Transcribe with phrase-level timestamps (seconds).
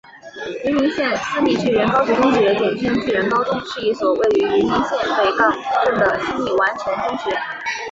[0.65, 5.51] 云林县私立巨人高级中学简称巨人高中是一所位于云林县北港
[5.85, 7.29] 镇的私立完全中学。